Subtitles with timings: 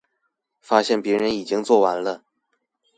[0.59, 2.23] 發現別人已經做完了